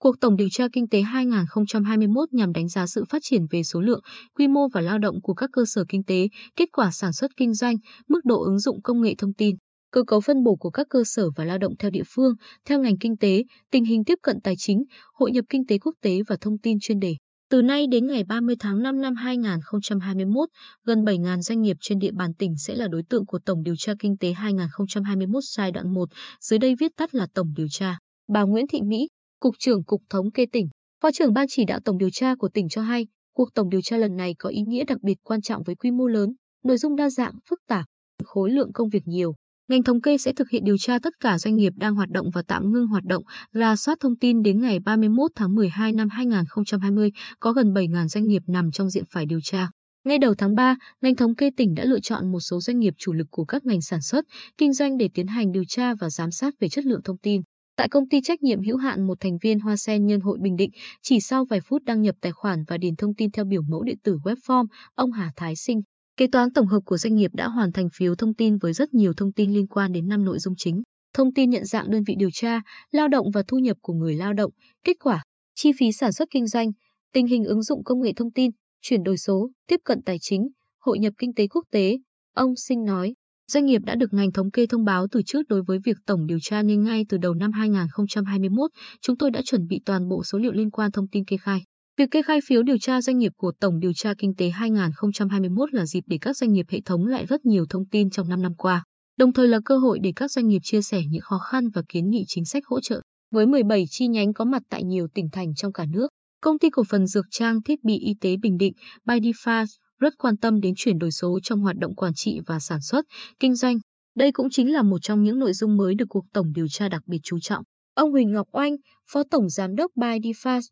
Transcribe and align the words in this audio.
Cuộc 0.00 0.20
tổng 0.20 0.36
điều 0.36 0.48
tra 0.50 0.68
kinh 0.72 0.88
tế 0.88 1.02
2021 1.02 2.32
nhằm 2.32 2.52
đánh 2.52 2.68
giá 2.68 2.86
sự 2.86 3.04
phát 3.08 3.18
triển 3.22 3.46
về 3.50 3.62
số 3.62 3.80
lượng, 3.80 4.00
quy 4.34 4.48
mô 4.48 4.68
và 4.68 4.80
lao 4.80 4.98
động 4.98 5.20
của 5.22 5.34
các 5.34 5.50
cơ 5.52 5.62
sở 5.66 5.84
kinh 5.88 6.04
tế, 6.04 6.28
kết 6.56 6.68
quả 6.72 6.90
sản 6.90 7.12
xuất 7.12 7.30
kinh 7.36 7.54
doanh, 7.54 7.76
mức 8.08 8.24
độ 8.24 8.42
ứng 8.44 8.58
dụng 8.58 8.82
công 8.82 9.00
nghệ 9.00 9.14
thông 9.18 9.34
tin, 9.34 9.56
cơ 9.92 10.02
cấu 10.06 10.20
phân 10.20 10.44
bổ 10.44 10.56
của 10.56 10.70
các 10.70 10.86
cơ 10.90 11.02
sở 11.06 11.30
và 11.36 11.44
lao 11.44 11.58
động 11.58 11.72
theo 11.78 11.90
địa 11.90 12.02
phương, 12.06 12.34
theo 12.64 12.80
ngành 12.80 12.98
kinh 12.98 13.16
tế, 13.16 13.44
tình 13.70 13.84
hình 13.84 14.04
tiếp 14.04 14.18
cận 14.22 14.36
tài 14.44 14.54
chính, 14.58 14.84
hội 15.14 15.30
nhập 15.30 15.44
kinh 15.48 15.66
tế 15.66 15.78
quốc 15.78 15.94
tế 16.02 16.18
và 16.28 16.36
thông 16.40 16.58
tin 16.58 16.78
chuyên 16.80 17.00
đề. 17.00 17.16
Từ 17.50 17.62
nay 17.62 17.86
đến 17.86 18.06
ngày 18.06 18.24
30 18.24 18.56
tháng 18.58 18.82
5 18.82 19.00
năm 19.00 19.14
2021, 19.14 20.48
gần 20.84 21.04
7.000 21.04 21.40
doanh 21.40 21.62
nghiệp 21.62 21.76
trên 21.80 21.98
địa 21.98 22.12
bàn 22.12 22.34
tỉnh 22.34 22.54
sẽ 22.58 22.74
là 22.74 22.88
đối 22.88 23.02
tượng 23.02 23.26
của 23.26 23.38
Tổng 23.38 23.62
điều 23.62 23.74
tra 23.78 23.92
kinh 23.98 24.16
tế 24.16 24.32
2021 24.32 25.42
giai 25.56 25.72
đoạn 25.72 25.94
1, 25.94 26.08
dưới 26.40 26.58
đây 26.58 26.74
viết 26.80 26.92
tắt 26.96 27.14
là 27.14 27.26
Tổng 27.34 27.52
điều 27.56 27.66
tra. 27.70 27.98
Bà 28.32 28.42
Nguyễn 28.42 28.66
Thị 28.66 28.80
Mỹ, 28.82 29.08
Cục 29.40 29.54
trưởng 29.58 29.84
Cục 29.84 30.02
Thống 30.10 30.30
kê 30.30 30.46
tỉnh, 30.52 30.68
Phó 31.02 31.10
trưởng 31.12 31.32
Ban 31.32 31.46
chỉ 31.48 31.64
đạo 31.64 31.80
Tổng 31.84 31.98
điều 31.98 32.10
tra 32.10 32.34
của 32.34 32.48
tỉnh 32.48 32.68
cho 32.68 32.82
hay, 32.82 33.06
cuộc 33.34 33.54
tổng 33.54 33.70
điều 33.70 33.80
tra 33.80 33.96
lần 33.96 34.16
này 34.16 34.34
có 34.38 34.48
ý 34.48 34.60
nghĩa 34.66 34.84
đặc 34.84 34.98
biệt 35.02 35.14
quan 35.22 35.40
trọng 35.40 35.62
với 35.62 35.74
quy 35.76 35.90
mô 35.90 36.06
lớn, 36.06 36.34
nội 36.64 36.76
dung 36.76 36.96
đa 36.96 37.10
dạng, 37.10 37.32
phức 37.50 37.58
tạp, 37.68 37.84
khối 38.24 38.50
lượng 38.50 38.72
công 38.72 38.88
việc 38.88 39.02
nhiều. 39.06 39.34
Ngành 39.68 39.82
thống 39.82 40.00
kê 40.00 40.18
sẽ 40.18 40.32
thực 40.32 40.50
hiện 40.50 40.64
điều 40.64 40.78
tra 40.78 40.98
tất 40.98 41.12
cả 41.20 41.38
doanh 41.38 41.56
nghiệp 41.56 41.72
đang 41.76 41.94
hoạt 41.94 42.08
động 42.10 42.26
và 42.34 42.42
tạm 42.48 42.72
ngưng 42.72 42.86
hoạt 42.86 43.04
động, 43.04 43.22
ra 43.52 43.76
soát 43.76 43.98
thông 44.00 44.16
tin 44.16 44.42
đến 44.42 44.60
ngày 44.60 44.78
31 44.80 45.30
tháng 45.34 45.54
12 45.54 45.92
năm 45.92 46.08
2020, 46.08 47.10
có 47.40 47.52
gần 47.52 47.72
7.000 47.72 48.08
doanh 48.08 48.24
nghiệp 48.24 48.42
nằm 48.46 48.70
trong 48.70 48.90
diện 48.90 49.04
phải 49.10 49.26
điều 49.26 49.40
tra. 49.40 49.70
Ngay 50.04 50.18
đầu 50.18 50.34
tháng 50.34 50.54
3, 50.54 50.76
ngành 51.00 51.16
thống 51.16 51.34
kê 51.34 51.50
tỉnh 51.56 51.74
đã 51.74 51.84
lựa 51.84 52.00
chọn 52.00 52.32
một 52.32 52.40
số 52.40 52.60
doanh 52.60 52.78
nghiệp 52.78 52.94
chủ 52.98 53.12
lực 53.12 53.26
của 53.30 53.44
các 53.44 53.66
ngành 53.66 53.80
sản 53.80 54.02
xuất, 54.02 54.24
kinh 54.58 54.72
doanh 54.72 54.96
để 54.96 55.08
tiến 55.14 55.26
hành 55.26 55.52
điều 55.52 55.64
tra 55.68 55.94
và 55.94 56.10
giám 56.10 56.30
sát 56.30 56.54
về 56.60 56.68
chất 56.68 56.86
lượng 56.86 57.02
thông 57.04 57.18
tin. 57.18 57.42
Tại 57.78 57.88
công 57.88 58.08
ty 58.08 58.20
trách 58.20 58.42
nhiệm 58.42 58.62
hữu 58.62 58.76
hạn 58.76 59.06
một 59.06 59.20
thành 59.20 59.38
viên 59.42 59.60
Hoa 59.60 59.76
Sen 59.76 60.06
Nhân 60.06 60.20
hội 60.20 60.38
Bình 60.40 60.56
Định, 60.56 60.70
chỉ 61.02 61.20
sau 61.20 61.44
vài 61.44 61.60
phút 61.60 61.82
đăng 61.84 62.02
nhập 62.02 62.14
tài 62.20 62.32
khoản 62.32 62.64
và 62.68 62.78
điền 62.78 62.96
thông 62.96 63.14
tin 63.14 63.30
theo 63.30 63.44
biểu 63.44 63.62
mẫu 63.62 63.82
điện 63.82 63.98
tử 64.02 64.18
web 64.24 64.36
form, 64.46 64.66
ông 64.94 65.12
Hà 65.12 65.32
Thái 65.36 65.56
Sinh, 65.56 65.82
kế 66.16 66.26
toán 66.26 66.52
tổng 66.52 66.66
hợp 66.66 66.80
của 66.86 66.98
doanh 66.98 67.14
nghiệp 67.14 67.30
đã 67.34 67.48
hoàn 67.48 67.72
thành 67.72 67.88
phiếu 67.94 68.14
thông 68.14 68.34
tin 68.34 68.58
với 68.58 68.72
rất 68.72 68.94
nhiều 68.94 69.12
thông 69.16 69.32
tin 69.32 69.52
liên 69.52 69.66
quan 69.66 69.92
đến 69.92 70.08
năm 70.08 70.24
nội 70.24 70.38
dung 70.38 70.54
chính. 70.56 70.82
Thông 71.14 71.34
tin 71.34 71.50
nhận 71.50 71.64
dạng 71.64 71.90
đơn 71.90 72.02
vị 72.06 72.14
điều 72.18 72.30
tra, 72.32 72.60
lao 72.90 73.08
động 73.08 73.26
và 73.34 73.42
thu 73.48 73.58
nhập 73.58 73.76
của 73.80 73.92
người 73.92 74.14
lao 74.14 74.32
động, 74.32 74.50
kết 74.84 74.96
quả, 75.00 75.22
chi 75.54 75.72
phí 75.78 75.92
sản 75.92 76.12
xuất 76.12 76.28
kinh 76.30 76.46
doanh, 76.46 76.70
tình 77.12 77.26
hình 77.26 77.44
ứng 77.44 77.62
dụng 77.62 77.84
công 77.84 78.00
nghệ 78.00 78.12
thông 78.16 78.32
tin, 78.32 78.50
chuyển 78.80 79.02
đổi 79.02 79.16
số, 79.16 79.50
tiếp 79.68 79.80
cận 79.84 80.02
tài 80.02 80.16
chính, 80.20 80.48
hội 80.80 80.98
nhập 80.98 81.12
kinh 81.18 81.34
tế 81.34 81.46
quốc 81.48 81.64
tế. 81.70 81.98
Ông 82.34 82.56
Sinh 82.56 82.84
nói, 82.84 83.14
Doanh 83.52 83.66
nghiệp 83.66 83.82
đã 83.84 83.94
được 83.94 84.12
ngành 84.12 84.32
thống 84.32 84.50
kê 84.50 84.66
thông 84.66 84.84
báo 84.84 85.06
từ 85.10 85.22
trước 85.26 85.42
đối 85.48 85.62
với 85.62 85.78
việc 85.84 85.96
tổng 86.06 86.26
điều 86.26 86.38
tra 86.42 86.62
nên 86.62 86.84
ngay 86.84 87.04
từ 87.08 87.18
đầu 87.18 87.34
năm 87.34 87.52
2021, 87.52 88.70
chúng 89.00 89.16
tôi 89.16 89.30
đã 89.30 89.42
chuẩn 89.44 89.66
bị 89.66 89.80
toàn 89.84 90.08
bộ 90.08 90.24
số 90.24 90.38
liệu 90.38 90.52
liên 90.52 90.70
quan 90.70 90.92
thông 90.92 91.08
tin 91.08 91.24
kê 91.24 91.36
khai. 91.36 91.60
Việc 91.98 92.10
kê 92.10 92.22
khai 92.22 92.40
phiếu 92.48 92.62
điều 92.62 92.78
tra 92.78 93.00
doanh 93.00 93.18
nghiệp 93.18 93.32
của 93.36 93.52
Tổng 93.60 93.80
điều 93.80 93.92
tra 93.92 94.14
kinh 94.18 94.34
tế 94.34 94.50
2021 94.50 95.74
là 95.74 95.86
dịp 95.86 96.04
để 96.06 96.18
các 96.20 96.36
doanh 96.36 96.52
nghiệp 96.52 96.66
hệ 96.68 96.80
thống 96.84 97.06
lại 97.06 97.26
rất 97.26 97.44
nhiều 97.44 97.66
thông 97.70 97.86
tin 97.86 98.10
trong 98.10 98.28
5 98.28 98.42
năm 98.42 98.54
qua, 98.54 98.84
đồng 99.18 99.32
thời 99.32 99.48
là 99.48 99.60
cơ 99.64 99.78
hội 99.78 99.98
để 100.02 100.12
các 100.16 100.30
doanh 100.30 100.48
nghiệp 100.48 100.60
chia 100.62 100.82
sẻ 100.82 101.02
những 101.08 101.22
khó 101.22 101.38
khăn 101.38 101.68
và 101.74 101.82
kiến 101.88 102.10
nghị 102.10 102.24
chính 102.26 102.44
sách 102.44 102.62
hỗ 102.66 102.80
trợ. 102.80 103.02
Với 103.30 103.46
17 103.46 103.84
chi 103.90 104.08
nhánh 104.08 104.32
có 104.32 104.44
mặt 104.44 104.62
tại 104.70 104.84
nhiều 104.84 105.08
tỉnh 105.14 105.28
thành 105.32 105.54
trong 105.54 105.72
cả 105.72 105.84
nước, 105.92 106.08
Công 106.42 106.58
ty 106.58 106.70
cổ 106.70 106.82
phần 106.88 107.06
dược 107.06 107.24
trang 107.30 107.62
thiết 107.62 107.84
bị 107.84 107.98
y 107.98 108.14
tế 108.20 108.36
Bình 108.42 108.56
Định, 108.56 108.72
Bidifast 109.06 109.66
rất 109.98 110.14
quan 110.18 110.36
tâm 110.36 110.60
đến 110.60 110.74
chuyển 110.76 110.98
đổi 110.98 111.10
số 111.10 111.38
trong 111.42 111.60
hoạt 111.60 111.76
động 111.76 111.94
quản 111.94 112.12
trị 112.14 112.40
và 112.46 112.58
sản 112.58 112.80
xuất, 112.80 113.06
kinh 113.40 113.54
doanh. 113.54 113.78
Đây 114.16 114.32
cũng 114.32 114.50
chính 114.50 114.72
là 114.72 114.82
một 114.82 114.98
trong 115.02 115.22
những 115.22 115.38
nội 115.38 115.52
dung 115.52 115.76
mới 115.76 115.94
được 115.94 116.06
cuộc 116.08 116.24
tổng 116.32 116.52
điều 116.52 116.66
tra 116.68 116.88
đặc 116.88 117.02
biệt 117.06 117.18
chú 117.22 117.38
trọng. 117.40 117.64
Ông 117.94 118.10
Huỳnh 118.10 118.32
Ngọc 118.32 118.48
Oanh, 118.52 118.76
Phó 119.12 119.22
Tổng 119.30 119.48
Giám 119.48 119.74
đốc 119.74 119.90
ByDefast, 119.96 120.62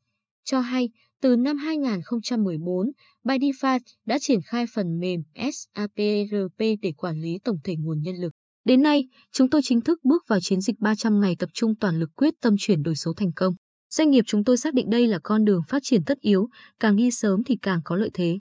cho 0.45 0.61
hay 0.61 0.89
từ 1.23 1.37
năm 1.37 1.59
2014, 1.59 2.91
ByDefast 3.25 3.81
đã 4.07 4.19
triển 4.21 4.41
khai 4.47 4.65
phần 4.75 4.99
mềm 4.99 5.21
SAPRP 5.35 6.59
để 6.59 6.93
quản 6.97 7.21
lý 7.21 7.39
tổng 7.45 7.59
thể 7.65 7.77
nguồn 7.77 8.03
nhân 8.03 8.17
lực. 8.17 8.33
Đến 8.65 8.83
nay, 8.83 9.09
chúng 9.33 9.51
tôi 9.51 9.61
chính 9.65 9.81
thức 9.81 10.05
bước 10.05 10.25
vào 10.29 10.41
chiến 10.41 10.61
dịch 10.61 10.77
300 10.81 11.21
ngày 11.21 11.37
tập 11.39 11.51
trung 11.55 11.75
toàn 11.81 11.99
lực 11.99 12.11
quyết 12.17 12.35
tâm 12.41 12.55
chuyển 12.59 12.83
đổi 12.83 12.97
số 12.97 13.13
thành 13.17 13.33
công. 13.37 13.55
Doanh 13.91 14.11
nghiệp 14.11 14.25
chúng 14.27 14.45
tôi 14.45 14.57
xác 14.57 14.75
định 14.75 14.91
đây 14.91 15.07
là 15.07 15.19
con 15.23 15.45
đường 15.45 15.61
phát 15.69 15.83
triển 15.83 16.05
tất 16.05 16.19
yếu, 16.21 16.49
càng 16.81 16.97
đi 16.97 17.11
sớm 17.11 17.45
thì 17.45 17.57
càng 17.63 17.81
có 17.85 17.97
lợi 17.97 18.11
thế. 18.15 18.39